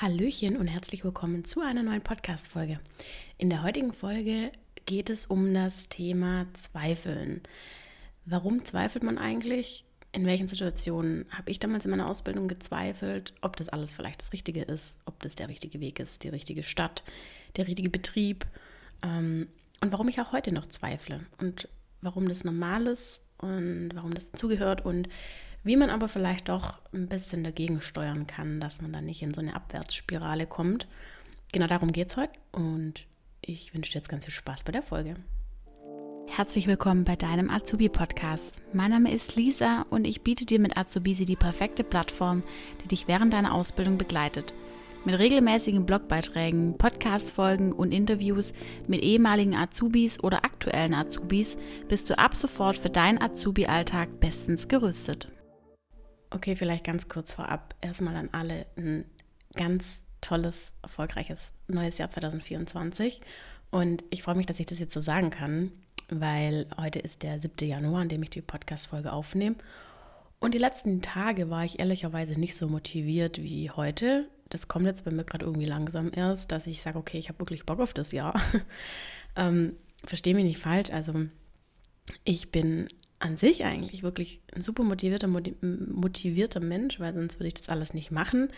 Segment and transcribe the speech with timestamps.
[0.00, 2.78] Hallöchen und herzlich willkommen zu einer neuen Podcast-Folge.
[3.36, 4.52] In der heutigen Folge
[4.86, 7.40] geht es um das Thema Zweifeln.
[8.24, 9.84] Warum zweifelt man eigentlich?
[10.12, 14.32] In welchen Situationen habe ich damals in meiner Ausbildung gezweifelt, ob das alles vielleicht das
[14.32, 17.02] Richtige ist, ob das der richtige Weg ist, die richtige Stadt,
[17.56, 18.46] der richtige Betrieb
[19.02, 19.48] ähm,
[19.80, 21.68] und warum ich auch heute noch zweifle und
[22.02, 25.08] warum das normal ist und warum das zugehört und
[25.64, 29.34] wie man aber vielleicht doch ein bisschen dagegen steuern kann, dass man dann nicht in
[29.34, 30.86] so eine Abwärtsspirale kommt.
[31.52, 33.06] Genau darum geht es heute und
[33.40, 35.16] ich wünsche dir jetzt ganz viel Spaß bei der Folge.
[36.26, 38.52] Herzlich willkommen bei deinem Azubi-Podcast.
[38.72, 42.42] Mein Name ist Lisa und ich biete dir mit Azubisi die perfekte Plattform,
[42.82, 44.54] die dich während deiner Ausbildung begleitet.
[45.04, 48.52] Mit regelmäßigen Blogbeiträgen, Podcast-Folgen und Interviews
[48.86, 51.56] mit ehemaligen Azubis oder aktuellen Azubis
[51.88, 55.28] bist du ab sofort für deinen Azubi-Alltag bestens gerüstet.
[56.30, 59.04] Okay, vielleicht ganz kurz vorab erstmal an alle ein
[59.54, 63.20] ganz tolles, erfolgreiches neues Jahr 2024.
[63.70, 65.72] Und ich freue mich, dass ich das jetzt so sagen kann,
[66.10, 67.68] weil heute ist der 7.
[67.68, 69.56] Januar, an dem ich die Podcast-Folge aufnehme.
[70.40, 74.28] Und die letzten Tage war ich ehrlicherweise nicht so motiviert wie heute.
[74.50, 77.40] Das kommt jetzt bei mir gerade irgendwie langsam erst, dass ich sage, okay, ich habe
[77.40, 78.40] wirklich Bock auf das Jahr.
[79.36, 80.90] ähm, Verstehe mich nicht falsch.
[80.90, 81.26] Also
[82.24, 82.88] ich bin
[83.20, 87.94] an sich eigentlich wirklich ein super motivierter, motivierter Mensch, weil sonst würde ich das alles
[87.94, 88.48] nicht machen.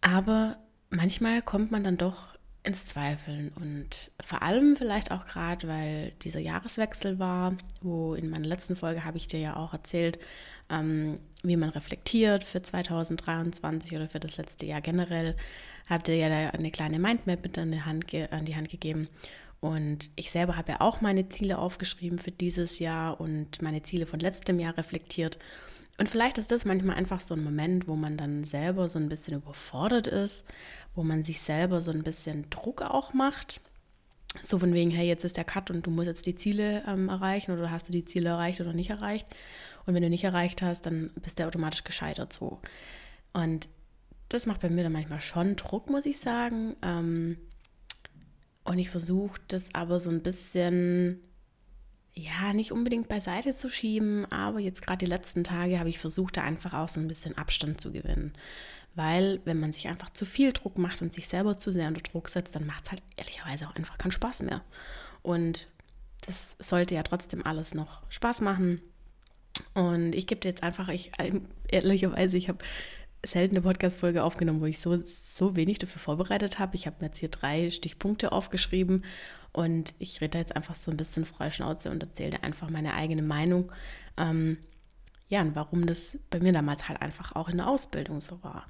[0.00, 0.58] Aber
[0.90, 6.40] manchmal kommt man dann doch ins Zweifeln und vor allem vielleicht auch gerade, weil dieser
[6.40, 10.18] Jahreswechsel war, wo in meiner letzten Folge habe ich dir ja auch erzählt,
[10.70, 15.36] ähm, wie man reflektiert für 2023 oder für das letzte Jahr generell.
[15.86, 19.08] Habt ihr ja da eine kleine Mindmap mit an die Hand, an die Hand gegeben.
[19.64, 24.04] Und ich selber habe ja auch meine Ziele aufgeschrieben für dieses Jahr und meine Ziele
[24.04, 25.38] von letztem Jahr reflektiert.
[25.96, 29.08] Und vielleicht ist das manchmal einfach so ein Moment, wo man dann selber so ein
[29.08, 30.44] bisschen überfordert ist,
[30.94, 33.62] wo man sich selber so ein bisschen Druck auch macht.
[34.42, 37.08] So von wegen, hey, jetzt ist der Cut und du musst jetzt die Ziele ähm,
[37.08, 39.26] erreichen oder hast du die Ziele erreicht oder nicht erreicht.
[39.86, 42.60] Und wenn du nicht erreicht hast, dann bist du automatisch gescheitert so.
[43.32, 43.70] Und
[44.28, 46.76] das macht bei mir dann manchmal schon Druck, muss ich sagen.
[46.82, 47.38] Ähm,
[48.64, 51.20] und ich versuche das aber so ein bisschen,
[52.14, 56.38] ja, nicht unbedingt beiseite zu schieben, aber jetzt gerade die letzten Tage habe ich versucht,
[56.38, 58.32] da einfach auch so ein bisschen Abstand zu gewinnen.
[58.94, 62.00] Weil wenn man sich einfach zu viel Druck macht und sich selber zu sehr unter
[62.00, 64.62] Druck setzt, dann macht es halt ehrlicherweise auch einfach keinen Spaß mehr.
[65.22, 65.68] Und
[66.26, 68.80] das sollte ja trotzdem alles noch Spaß machen.
[69.74, 71.10] Und ich gebe dir jetzt einfach, ich
[71.68, 72.64] ehrlicherweise, ich habe
[73.26, 76.76] selten eine Podcast-Folge aufgenommen, wo ich so, so wenig dafür vorbereitet habe.
[76.76, 79.04] Ich habe mir jetzt hier drei Stichpunkte aufgeschrieben
[79.52, 82.94] und ich rede da jetzt einfach so ein bisschen freie Schnauze und erzähle einfach meine
[82.94, 83.72] eigene Meinung.
[84.16, 84.58] Ähm,
[85.28, 88.66] ja, und warum das bei mir damals halt einfach auch in der Ausbildung so war.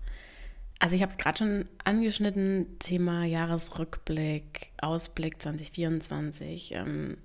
[0.78, 6.72] Also ich habe es gerade schon angeschnitten, Thema Jahresrückblick, Ausblick 2024.
[6.74, 7.16] Ähm,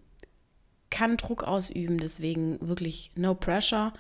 [0.89, 3.94] kann Druck ausüben, deswegen wirklich no pressure.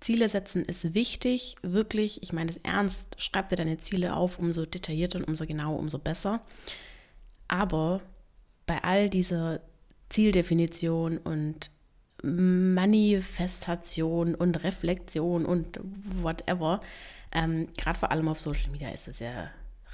[0.00, 2.22] Ziele setzen ist wichtig, wirklich.
[2.22, 3.20] Ich meine es ernst.
[3.20, 6.40] Schreib dir deine Ziele auf, umso detaillierter und umso genauer, umso besser.
[7.48, 8.00] Aber
[8.66, 9.60] bei all dieser
[10.08, 11.70] Zieldefinition und
[12.22, 15.78] Manifestation und Reflexion und
[16.22, 16.80] whatever,
[17.32, 19.50] ähm, gerade vor allem auf Social Media ist es ja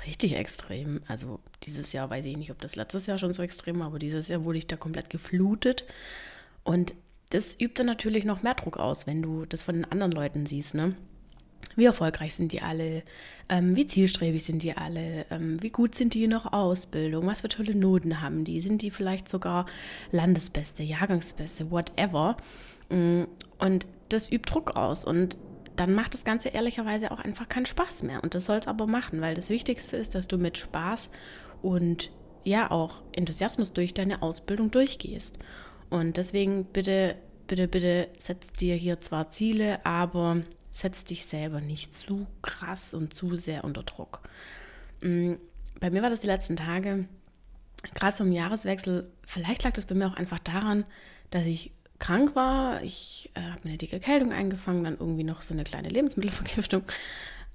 [0.06, 1.00] richtig extrem.
[1.06, 3.98] Also dieses Jahr weiß ich nicht, ob das letztes Jahr schon so extrem war, aber
[3.98, 5.84] dieses Jahr wurde ich da komplett geflutet.
[6.62, 6.94] Und
[7.34, 10.46] das übt dann natürlich noch mehr Druck aus, wenn du das von den anderen Leuten
[10.46, 10.94] siehst, ne?
[11.76, 13.02] Wie erfolgreich sind die alle?
[13.48, 15.26] Ähm, wie zielstrebig sind die alle?
[15.30, 17.26] Ähm, wie gut sind die in der Ausbildung?
[17.26, 18.60] Was für tolle Noten haben die?
[18.60, 19.66] Sind die vielleicht sogar
[20.12, 22.36] Landesbeste, Jahrgangsbeste, whatever?
[22.90, 23.24] Mm,
[23.58, 25.36] und das übt Druck aus und
[25.74, 28.22] dann macht das Ganze ehrlicherweise auch einfach keinen Spaß mehr.
[28.22, 31.10] Und das soll es aber machen, weil das Wichtigste ist, dass du mit Spaß
[31.62, 32.12] und
[32.44, 35.40] ja auch Enthusiasmus durch deine Ausbildung durchgehst.
[35.90, 41.96] Und deswegen bitte, bitte, bitte setz dir hier zwar Ziele, aber setz dich selber nicht
[41.96, 44.20] zu krass und zu sehr unter Druck.
[45.00, 45.34] Mm,
[45.80, 47.06] bei mir war das die letzten Tage,
[47.94, 50.84] gerade zum Jahreswechsel, vielleicht lag das bei mir auch einfach daran,
[51.30, 52.82] dass ich krank war.
[52.82, 56.82] Ich äh, habe eine dicke Erkältung eingefangen, dann irgendwie noch so eine kleine Lebensmittelvergiftung.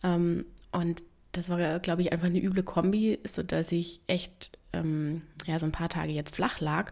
[0.03, 5.59] Ähm, und das war, glaube ich, einfach eine üble Kombi, sodass ich echt ähm, ja,
[5.59, 6.91] so ein paar Tage jetzt flach lag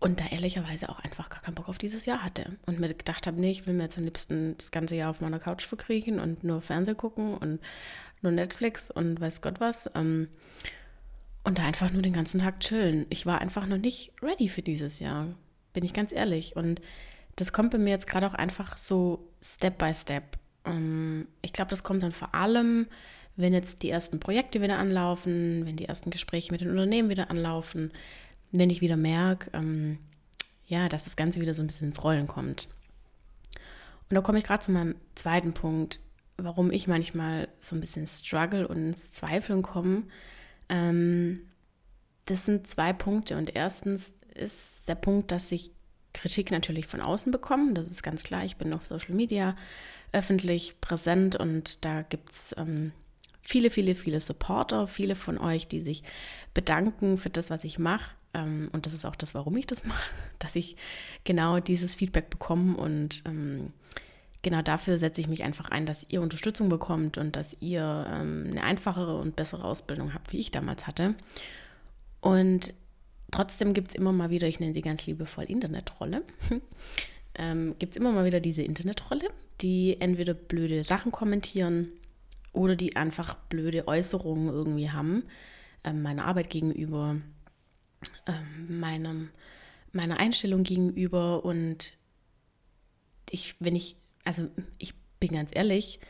[0.00, 2.56] und da ehrlicherweise auch einfach gar keinen Bock auf dieses Jahr hatte.
[2.66, 5.20] Und mir gedacht habe, nee, ich will mir jetzt am liebsten das ganze Jahr auf
[5.20, 7.60] meiner Couch verkriechen und nur Fernsehen gucken und
[8.22, 9.90] nur Netflix und weiß Gott was.
[9.94, 10.28] Ähm,
[11.42, 13.06] und da einfach nur den ganzen Tag chillen.
[13.10, 15.28] Ich war einfach noch nicht ready für dieses Jahr,
[15.72, 16.54] bin ich ganz ehrlich.
[16.54, 16.80] Und
[17.36, 20.38] das kommt bei mir jetzt gerade auch einfach so Step by Step.
[20.64, 22.86] Ähm, ich glaube, das kommt dann vor allem,
[23.34, 27.30] wenn jetzt die ersten Projekte wieder anlaufen, wenn die ersten Gespräche mit den Unternehmen wieder
[27.30, 27.92] anlaufen,
[28.52, 29.98] wenn ich wieder merke, ähm,
[30.66, 32.68] ja, dass das Ganze wieder so ein bisschen ins Rollen kommt.
[34.10, 36.00] Und da komme ich gerade zu meinem zweiten Punkt,
[36.36, 40.04] warum ich manchmal so ein bisschen struggle und ins Zweifeln komme.
[40.68, 41.40] Ähm,
[42.26, 43.36] das sind zwei Punkte.
[43.36, 45.72] Und erstens ist der Punkt, dass ich
[46.14, 47.74] Kritik natürlich von außen bekomme.
[47.74, 48.44] Das ist ganz klar.
[48.44, 49.56] Ich bin auf Social Media
[50.12, 52.92] öffentlich präsent und da gibt es ähm,
[53.48, 56.02] viele, viele, viele Supporter, viele von euch, die sich
[56.52, 58.14] bedanken für das, was ich mache.
[58.34, 60.76] Ähm, und das ist auch das, warum ich das mache, dass ich
[61.24, 63.72] genau dieses Feedback bekomme und ähm,
[64.42, 68.48] genau dafür setze ich mich einfach ein, dass ihr Unterstützung bekommt und dass ihr ähm,
[68.50, 71.14] eine einfachere und bessere Ausbildung habt, wie ich damals hatte.
[72.20, 72.74] Und
[73.30, 76.22] trotzdem gibt es immer mal wieder, ich nenne sie ganz liebevoll Internetrolle,
[77.34, 79.30] ähm, gibt es immer mal wieder diese Internetrolle,
[79.62, 81.88] die entweder blöde Sachen kommentieren
[82.52, 85.24] oder die einfach blöde Äußerungen irgendwie haben,
[85.84, 87.16] ähm, meiner Arbeit gegenüber,
[88.26, 89.30] ähm, meinem,
[89.92, 91.94] meiner Einstellung gegenüber und
[93.30, 93.96] ich, wenn ich
[94.28, 94.46] also
[94.76, 96.00] ich bin ganz ehrlich,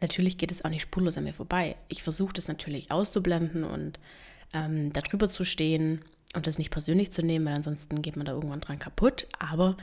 [0.00, 1.76] natürlich geht es auch nicht spurlos an mir vorbei.
[1.88, 4.00] Ich versuche das natürlich auszublenden und
[4.54, 6.02] ähm, darüber zu stehen
[6.34, 9.28] und das nicht persönlich zu nehmen, weil ansonsten geht man da irgendwann dran kaputt.
[9.38, 9.76] Aber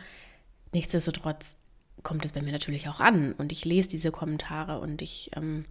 [0.74, 1.58] nichtsdestotrotz
[2.04, 5.66] kommt es bei mir natürlich auch an und ich lese diese Kommentare und ich ähm,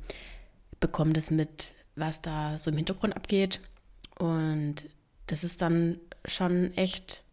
[0.81, 3.61] bekomme das mit, was da so im Hintergrund abgeht.
[4.19, 4.89] Und
[5.27, 7.25] das ist dann schon echt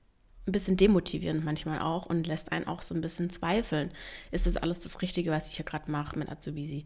[0.47, 3.91] ein bisschen demotivierend manchmal auch und lässt einen auch so ein bisschen zweifeln.
[4.31, 6.85] Ist das alles das Richtige, was ich hier gerade mache mit Azubisi?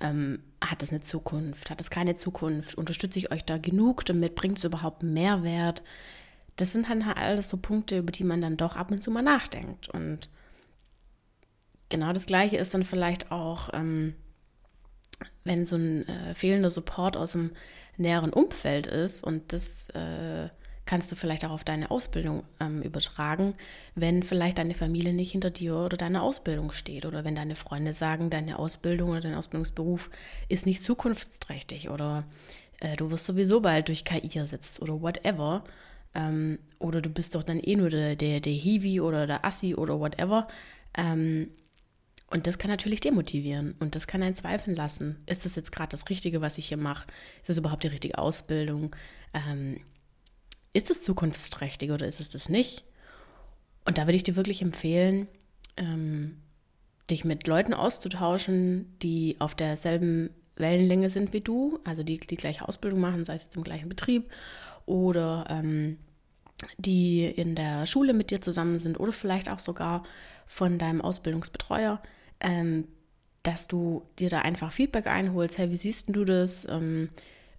[0.00, 1.70] Ähm, hat es eine Zukunft?
[1.70, 2.76] Hat es keine Zukunft?
[2.76, 4.34] Unterstütze ich euch da genug damit?
[4.34, 5.82] Bringt es überhaupt Mehrwert?
[6.56, 9.22] Das sind halt alles so Punkte, über die man dann doch ab und zu mal
[9.22, 9.88] nachdenkt.
[9.88, 10.28] Und
[11.88, 14.14] genau das Gleiche ist dann vielleicht auch, ähm,
[15.44, 17.50] wenn so ein äh, fehlender Support aus dem
[17.96, 20.48] näheren Umfeld ist und das äh,
[20.86, 23.54] kannst du vielleicht auch auf deine Ausbildung ähm, übertragen,
[23.94, 27.92] wenn vielleicht deine Familie nicht hinter dir oder deiner Ausbildung steht oder wenn deine Freunde
[27.92, 30.10] sagen, deine Ausbildung oder dein Ausbildungsberuf
[30.48, 32.24] ist nicht zukunftsträchtig oder
[32.80, 35.64] äh, du wirst sowieso bald durch KI ersetzt oder whatever.
[36.14, 39.74] Ähm, oder du bist doch dann eh nur der, der, der Hiwi oder der Assi
[39.74, 40.48] oder whatever.
[40.96, 41.48] Ähm,
[42.34, 45.22] und das kann natürlich demotivieren und das kann einen zweifeln lassen.
[45.26, 47.06] Ist das jetzt gerade das Richtige, was ich hier mache?
[47.38, 48.96] Ist das überhaupt die richtige Ausbildung?
[49.32, 49.76] Ähm,
[50.72, 52.82] ist es zukunftsträchtig oder ist es das nicht?
[53.84, 55.28] Und da würde ich dir wirklich empfehlen,
[55.76, 56.38] ähm,
[57.08, 62.66] dich mit Leuten auszutauschen, die auf derselben Wellenlänge sind wie du, also die die gleiche
[62.66, 64.28] Ausbildung machen, sei es jetzt im gleichen Betrieb
[64.86, 65.98] oder ähm,
[66.78, 70.02] die in der Schule mit dir zusammen sind oder vielleicht auch sogar
[70.46, 72.02] von deinem Ausbildungsbetreuer,
[72.44, 72.86] ähm,
[73.42, 75.58] dass du dir da einfach Feedback einholst.
[75.58, 76.66] Hey, wie siehst du das?
[76.68, 77.08] Ähm,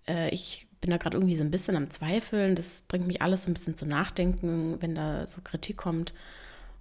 [0.08, 2.56] äh, ich bin da gerade irgendwie so ein bisschen am Zweifeln.
[2.56, 6.14] Das bringt mich alles so ein bisschen zum Nachdenken, wenn da so Kritik kommt.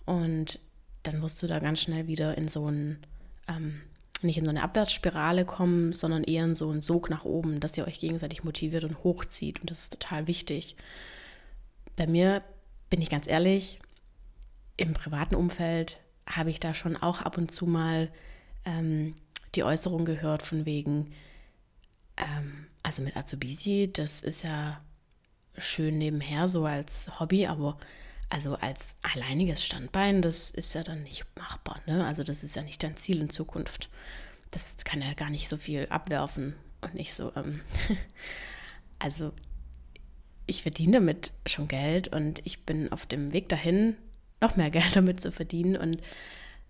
[0.05, 0.61] Und
[1.03, 2.99] dann wirst du da ganz schnell wieder in so ein,
[3.49, 3.81] ähm,
[4.23, 7.77] nicht in so eine Abwärtsspirale kommen, sondern eher in so einen Sog nach oben, dass
[7.77, 9.61] ihr euch gegenseitig motiviert und hochzieht.
[9.61, 10.77] Und das ist total wichtig.
[11.97, 12.43] Bei mir
[12.91, 13.79] bin ich ganz ehrlich,
[14.77, 18.11] im privaten Umfeld habe ich da schon auch ab und zu mal
[18.65, 19.15] ähm,
[19.55, 21.13] die Äußerung gehört von wegen,
[22.17, 24.81] ähm, also mit Azubisi, das ist ja
[25.57, 27.79] schön nebenher so als Hobby, aber
[28.31, 31.81] also als alleiniges Standbein, das ist ja dann nicht machbar.
[31.87, 32.05] Ne?
[32.05, 33.91] Also das ist ja nicht dein Ziel in Zukunft.
[34.51, 37.33] Das kann ja gar nicht so viel abwerfen und nicht so.
[37.37, 37.61] Ähm
[38.99, 39.33] also
[40.47, 43.97] ich verdiene damit schon Geld und ich bin auf dem Weg dahin,
[44.45, 45.77] noch mehr Geld damit zu verdienen.
[45.77, 46.01] Und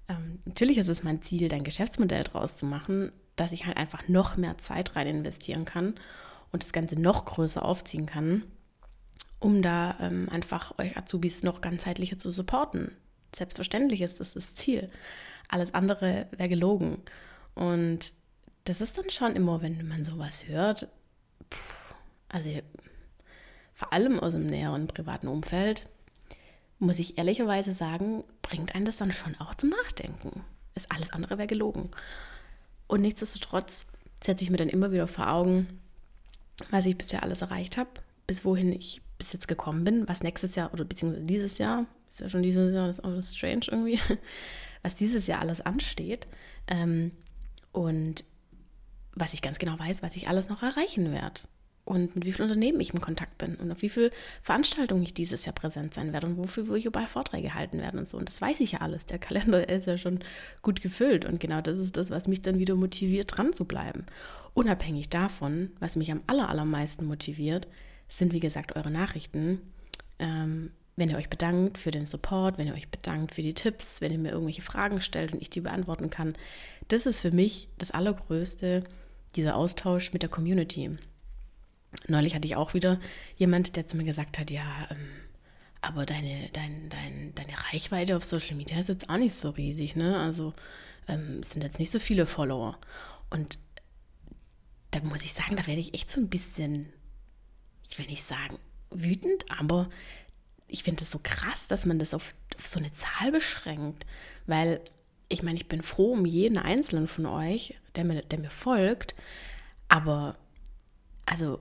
[0.08, 4.08] ähm, natürlich ist es mein Ziel, dein Geschäftsmodell draus zu machen, dass ich halt einfach
[4.08, 5.94] noch mehr Zeit rein investieren kann
[6.52, 8.44] und das Ganze noch größer aufziehen kann,
[9.40, 12.92] um da ähm, einfach euch Azubis noch ganzheitlicher zu supporten.
[13.34, 14.90] Selbstverständlich ist das das Ziel.
[15.48, 16.98] Alles andere wäre gelogen.
[17.54, 18.12] Und
[18.64, 20.88] das ist dann schon immer, wenn man sowas hört,
[22.28, 22.50] also
[23.74, 25.88] vor allem aus dem näheren privaten Umfeld,
[26.84, 30.44] muss ich ehrlicherweise sagen, bringt einen das dann schon auch zum Nachdenken.
[30.74, 31.90] Ist alles andere wäre gelogen.
[32.86, 33.86] Und nichtsdestotrotz
[34.22, 35.80] setze ich mir dann immer wieder vor Augen,
[36.70, 37.90] was ich bisher alles erreicht habe,
[38.26, 42.20] bis wohin ich bis jetzt gekommen bin, was nächstes Jahr oder beziehungsweise dieses Jahr, ist
[42.20, 43.98] ja schon dieses Jahr, das ist auch strange irgendwie,
[44.82, 46.26] was dieses Jahr alles ansteht.
[46.66, 47.12] Ähm,
[47.72, 48.24] und
[49.14, 51.42] was ich ganz genau weiß, was ich alles noch erreichen werde.
[51.84, 54.10] Und mit wie vielen Unternehmen ich in Kontakt bin und auf wie viele
[54.42, 57.98] Veranstaltungen ich dieses Jahr präsent sein werde und wofür wo ich überall Vorträge halten werde
[57.98, 58.16] und so.
[58.16, 59.06] Und das weiß ich ja alles.
[59.06, 60.20] Der Kalender ist ja schon
[60.62, 64.06] gut gefüllt und genau das ist das, was mich dann wieder motiviert, dran zu bleiben.
[64.54, 67.68] Unabhängig davon, was mich am aller, allermeisten motiviert,
[68.08, 69.60] sind wie gesagt eure Nachrichten.
[70.18, 74.00] Ähm, wenn ihr euch bedankt für den Support, wenn ihr euch bedankt für die Tipps,
[74.00, 76.34] wenn ihr mir irgendwelche Fragen stellt und ich die beantworten kann,
[76.88, 78.84] das ist für mich das Allergrößte,
[79.34, 80.96] dieser Austausch mit der Community.
[82.06, 83.00] Neulich hatte ich auch wieder
[83.36, 85.08] jemand, der zu mir gesagt hat, ja, ähm,
[85.80, 89.96] aber deine, dein, dein, deine Reichweite auf Social Media ist jetzt auch nicht so riesig,
[89.96, 90.18] ne?
[90.18, 90.54] Also
[91.08, 92.78] ähm, sind jetzt nicht so viele Follower.
[93.30, 93.58] Und
[94.90, 96.92] da muss ich sagen, da werde ich echt so ein bisschen,
[97.90, 98.58] ich will nicht sagen
[98.90, 99.90] wütend, aber
[100.68, 104.06] ich finde es so krass, dass man das auf, auf so eine Zahl beschränkt.
[104.46, 104.80] Weil
[105.28, 109.14] ich meine, ich bin froh um jeden einzelnen von euch, der mir, der mir folgt,
[109.88, 110.36] aber
[111.26, 111.60] also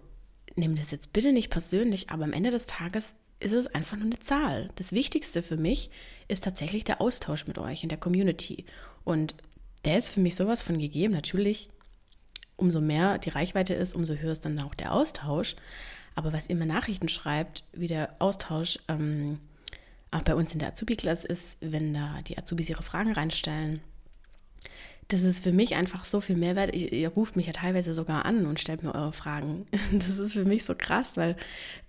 [0.56, 4.06] nehmt das jetzt bitte nicht persönlich, aber am Ende des Tages ist es einfach nur
[4.06, 4.70] eine Zahl.
[4.76, 5.90] Das Wichtigste für mich
[6.28, 8.66] ist tatsächlich der Austausch mit euch in der Community.
[9.04, 9.36] Und
[9.86, 11.14] der ist für mich sowas von gegeben.
[11.14, 11.70] Natürlich,
[12.56, 15.56] umso mehr die Reichweite ist, umso höher ist dann auch der Austausch.
[16.16, 19.40] Aber was ihr mir Nachrichten schreibt, wie der Austausch ähm,
[20.12, 23.82] auch bei uns in der Azubi-Klasse ist, wenn da die Azubis ihre Fragen reinstellen,
[25.08, 26.74] das ist für mich einfach so viel Mehrwert.
[26.74, 29.66] Ihr, ruft mich ja teilweise sogar an und stellt mir eure Fragen.
[29.92, 31.36] Das ist für mich so krass, weil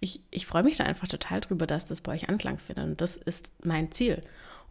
[0.01, 2.85] ich, ich freue mich da einfach total drüber, dass das bei euch Anklang findet.
[2.85, 4.23] Und das ist mein Ziel.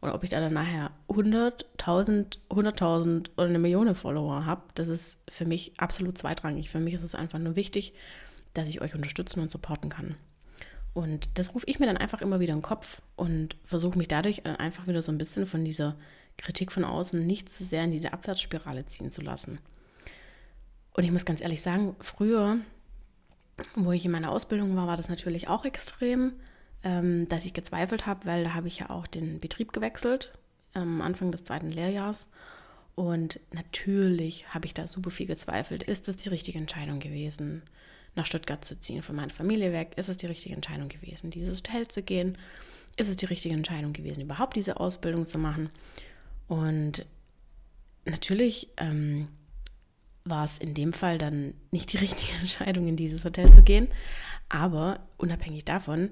[0.02, 4.90] Und ob ich da dann nachher 100, 1000, 100.000 oder eine Million Follower habe, das
[4.90, 6.70] ist für mich absolut zweitrangig.
[6.70, 7.94] Für mich ist es einfach nur wichtig,
[8.54, 10.16] dass ich euch unterstützen und supporten kann.
[10.94, 14.08] Und das rufe ich mir dann einfach immer wieder in den Kopf und versuche mich
[14.08, 15.96] dadurch dann einfach wieder so ein bisschen von dieser
[16.38, 19.60] Kritik von außen nicht zu sehr in diese Abwärtsspirale ziehen zu lassen.
[20.94, 22.58] Und ich muss ganz ehrlich sagen, früher,
[23.75, 26.34] wo ich in meiner Ausbildung war, war das natürlich auch extrem,
[26.84, 30.34] ähm, dass ich gezweifelt habe, weil da habe ich ja auch den Betrieb gewechselt,
[30.74, 32.30] am Anfang des zweiten Lehrjahrs.
[32.96, 35.82] Und natürlich habe ich da super viel gezweifelt.
[35.82, 37.63] Ist das die richtige Entscheidung gewesen?
[38.16, 41.58] nach Stuttgart zu ziehen, von meiner Familie weg, ist es die richtige Entscheidung gewesen, dieses
[41.58, 42.38] Hotel zu gehen,
[42.98, 45.70] ist es die richtige Entscheidung gewesen, überhaupt diese Ausbildung zu machen.
[46.53, 47.07] Und
[48.05, 49.27] natürlich ähm,
[50.24, 53.88] war es in dem Fall dann nicht die richtige Entscheidung, in dieses Hotel zu gehen,
[54.50, 56.12] aber unabhängig davon,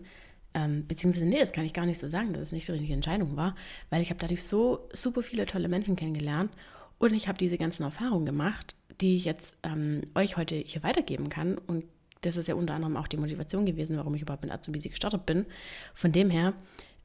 [0.55, 2.95] ähm, beziehungsweise, nee, das kann ich gar nicht so sagen, dass es nicht die richtige
[2.95, 3.53] Entscheidung war,
[3.91, 6.51] weil ich habe dadurch so super viele tolle Menschen kennengelernt
[6.97, 11.29] und ich habe diese ganzen Erfahrungen gemacht, die ich jetzt ähm, euch heute hier weitergeben
[11.29, 11.59] kann.
[11.59, 11.85] Und
[12.21, 15.27] das ist ja unter anderem auch die Motivation gewesen, warum ich überhaupt mit Azubi gestartet
[15.27, 15.45] bin.
[15.93, 16.55] Von dem her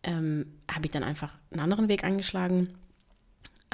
[0.04, 2.70] ähm, habe ich dann einfach einen anderen Weg eingeschlagen,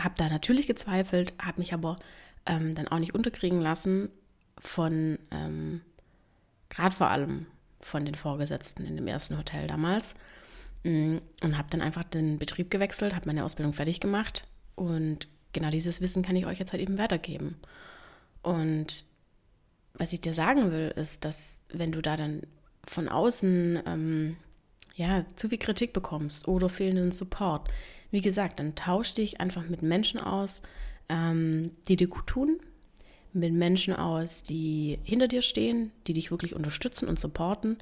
[0.02, 1.98] habe da natürlich gezweifelt, habe mich aber
[2.46, 4.10] ähm, dann auch nicht unterkriegen lassen
[4.58, 5.82] von, ähm,
[6.68, 7.46] gerade vor allem
[7.80, 10.14] von den Vorgesetzten in dem ersten Hotel damals.
[10.84, 15.70] Mm, und habe dann einfach den Betrieb gewechselt, habe meine Ausbildung fertig gemacht und genau
[15.70, 17.56] dieses Wissen kann ich euch jetzt halt eben weitergeben.
[18.42, 19.04] Und
[19.94, 22.42] was ich dir sagen will, ist, dass wenn du da dann
[22.84, 24.36] von außen ähm,
[24.94, 27.68] ja, zu viel Kritik bekommst oder fehlenden Support,
[28.12, 30.62] wie gesagt, dann tausch dich einfach mit Menschen aus,
[31.08, 32.60] ähm, die dir gut tun,
[33.32, 37.78] mit Menschen aus, die hinter dir stehen, die dich wirklich unterstützen und supporten.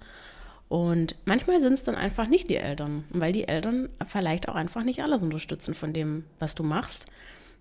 [0.69, 4.85] Und manchmal sind es dann einfach nicht die Eltern, weil die Eltern vielleicht auch einfach
[4.85, 7.07] nicht alles unterstützen von dem, was du machst,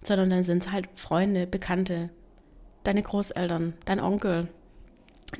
[0.04, 2.10] sondern dann sind es halt Freunde, Bekannte,
[2.84, 4.48] deine Großeltern, dein Onkel,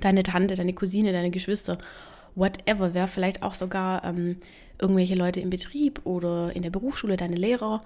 [0.02, 1.78] deine Tante, deine Cousine, deine Geschwister,
[2.36, 4.38] whatever, wer vielleicht auch sogar ähm,
[4.80, 7.84] irgendwelche Leute im Betrieb oder in der Berufsschule, deine Lehrer.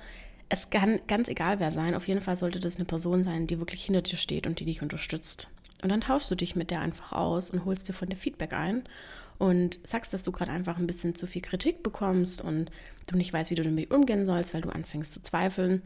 [0.50, 1.96] Es kann ganz egal wer sein.
[1.96, 4.66] Auf jeden Fall sollte das eine Person sein, die wirklich hinter dir steht und die
[4.66, 5.50] dich unterstützt.
[5.82, 8.54] Und dann tauschst du dich mit der einfach aus und holst dir von der Feedback
[8.54, 8.84] ein
[9.38, 12.72] und sagst, dass du gerade einfach ein bisschen zu viel Kritik bekommst und
[13.08, 15.82] du nicht weißt, wie du damit umgehen sollst, weil du anfängst zu zweifeln.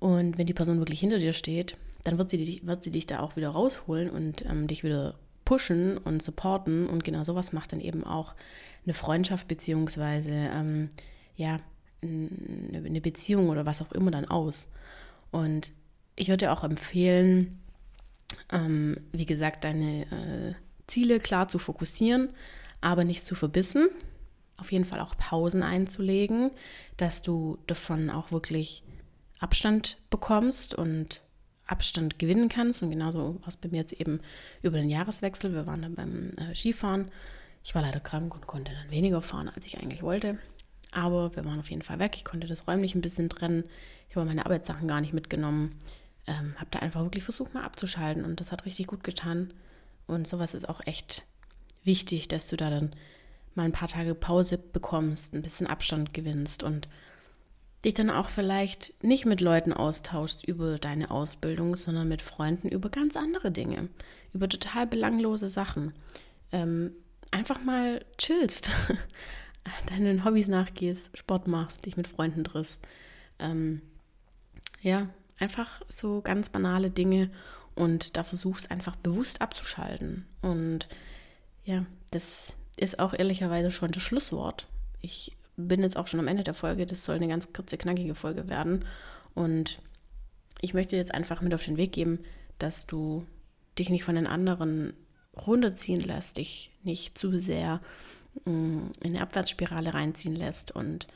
[0.00, 3.06] Und wenn die Person wirklich hinter dir steht, dann wird sie, dich, wird sie dich
[3.06, 5.14] da auch wieder rausholen und ähm, dich wieder
[5.50, 6.86] pushen und supporten.
[6.88, 8.36] Und genau sowas macht dann eben auch
[8.84, 10.90] eine Freundschaft beziehungsweise ähm,
[11.34, 11.58] ja,
[12.02, 14.68] eine Beziehung oder was auch immer dann aus.
[15.32, 15.72] Und
[16.14, 17.58] ich würde auch empfehlen,
[18.52, 20.54] ähm, wie gesagt, deine äh,
[20.86, 22.28] Ziele klar zu fokussieren,
[22.80, 23.88] aber nicht zu verbissen.
[24.56, 26.52] Auf jeden Fall auch Pausen einzulegen,
[26.96, 28.84] dass du davon auch wirklich
[29.40, 31.22] Abstand bekommst und
[31.70, 32.82] Abstand gewinnen kannst.
[32.82, 34.20] Und genauso war es bei mir jetzt eben
[34.62, 35.52] über den Jahreswechsel.
[35.52, 37.10] Wir waren dann beim äh, Skifahren.
[37.62, 40.38] Ich war leider krank und konnte dann weniger fahren, als ich eigentlich wollte.
[40.92, 42.12] Aber wir waren auf jeden Fall weg.
[42.16, 43.64] Ich konnte das räumlich ein bisschen trennen.
[44.08, 45.76] Ich habe meine Arbeitssachen gar nicht mitgenommen.
[46.26, 48.24] Ähm, habe da einfach wirklich versucht, mal abzuschalten.
[48.24, 49.52] Und das hat richtig gut getan.
[50.06, 51.24] Und sowas ist auch echt
[51.84, 52.90] wichtig, dass du da dann
[53.54, 56.88] mal ein paar Tage Pause bekommst, ein bisschen Abstand gewinnst und
[57.84, 62.90] dich dann auch vielleicht nicht mit Leuten austauschst über deine Ausbildung, sondern mit Freunden über
[62.90, 63.88] ganz andere Dinge,
[64.32, 65.94] über total belanglose Sachen.
[66.52, 66.92] Ähm,
[67.30, 68.70] einfach mal chillst,
[69.88, 72.80] deinen Hobbys nachgehst, Sport machst, dich mit Freunden triffst.
[73.38, 73.80] Ähm,
[74.82, 75.08] ja,
[75.38, 77.30] einfach so ganz banale Dinge
[77.74, 80.26] und da versuchst einfach bewusst abzuschalten.
[80.42, 80.88] Und
[81.64, 84.66] ja, das ist auch ehrlicherweise schon das Schlusswort.
[85.00, 85.36] Ich
[85.68, 86.86] bin jetzt auch schon am Ende der Folge.
[86.86, 88.84] Das soll eine ganz kurze, knackige Folge werden.
[89.34, 89.80] Und
[90.60, 92.20] ich möchte jetzt einfach mit auf den Weg geben,
[92.58, 93.26] dass du
[93.78, 94.92] dich nicht von den anderen
[95.46, 97.80] runterziehen lässt, dich nicht zu sehr
[98.44, 100.72] mm, in eine Abwärtsspirale reinziehen lässt.
[100.72, 101.06] Und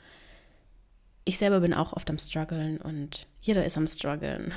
[1.24, 4.52] ich selber bin auch oft am Struggeln und jeder ist am Struggeln.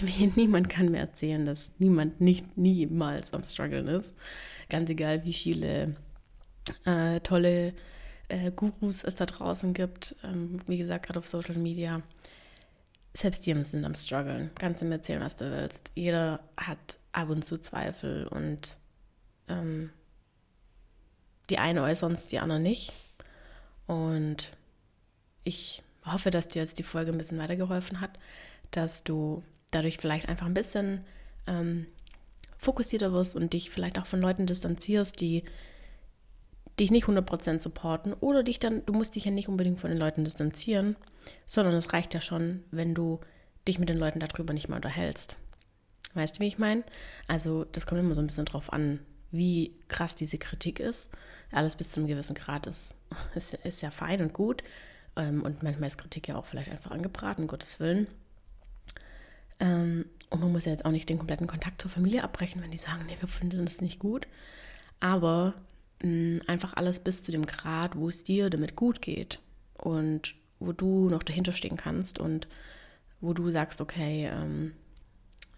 [0.36, 4.14] Niemand kann mir erzählen, dass niemand nicht niemals am Struggeln ist.
[4.70, 5.96] Ganz egal, wie viele
[6.84, 7.74] äh, tolle
[8.30, 12.02] äh, Gurus es da draußen gibt, ähm, wie gesagt, gerade auf Social Media.
[13.14, 14.50] Selbst die sind am struggeln.
[14.58, 15.90] Kannst du mir erzählen, was du willst.
[15.94, 18.76] Jeder hat ab und zu Zweifel und
[19.48, 19.90] ähm,
[21.50, 22.92] die einen äußern es, die anderen nicht.
[23.86, 24.52] Und
[25.42, 28.18] ich hoffe, dass dir jetzt die Folge ein bisschen weitergeholfen hat,
[28.70, 31.04] dass du dadurch vielleicht einfach ein bisschen
[31.48, 31.86] ähm,
[32.58, 35.44] fokussierter wirst und dich vielleicht auch von Leuten distanzierst, die
[36.80, 39.98] dich nicht 100% supporten oder dich dann, du musst dich ja nicht unbedingt von den
[39.98, 40.96] Leuten distanzieren,
[41.46, 43.20] sondern es reicht ja schon, wenn du
[43.68, 45.36] dich mit den Leuten darüber nicht mehr unterhältst.
[46.14, 46.82] Weißt du, wie ich meine?
[47.28, 48.98] Also, das kommt immer so ein bisschen drauf an,
[49.30, 51.10] wie krass diese Kritik ist.
[51.52, 52.94] Alles bis zu einem gewissen Grad ist,
[53.34, 54.62] ist, ist ja fein und gut.
[55.16, 58.08] Ähm, und manchmal ist Kritik ja auch vielleicht einfach angebraten, Gottes Willen.
[59.60, 62.70] Ähm, und man muss ja jetzt auch nicht den kompletten Kontakt zur Familie abbrechen, wenn
[62.70, 64.26] die sagen, nee, wir finden das nicht gut.
[65.00, 65.54] Aber
[66.02, 69.40] einfach alles bis zu dem Grad, wo es dir damit gut geht
[69.74, 72.48] und wo du noch dahinter stehen kannst und
[73.20, 74.72] wo du sagst, okay, ähm,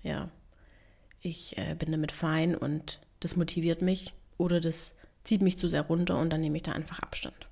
[0.02, 0.28] ja,
[1.20, 4.94] ich äh, bin damit fein und das motiviert mich oder das
[5.24, 7.46] zieht mich zu sehr runter und dann nehme ich da einfach Abstand.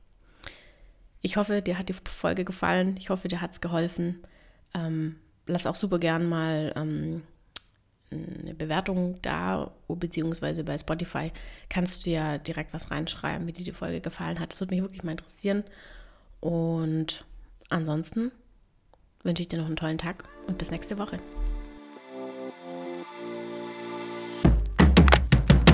[1.23, 2.97] Ich hoffe, dir hat die Folge gefallen.
[2.99, 4.21] Ich hoffe, dir hat es geholfen.
[4.75, 7.23] Ähm, lass auch super gern mal ähm,
[8.11, 11.31] eine Bewertung da, beziehungsweise bei Spotify
[11.69, 14.53] kannst du ja direkt was reinschreiben, wie dir die Folge gefallen hat.
[14.53, 15.65] Das würde mich wirklich mal interessieren.
[16.41, 17.25] Und
[17.69, 18.33] ansonsten
[19.23, 21.21] wünsche ich dir noch einen tollen Tag und bis nächste Woche.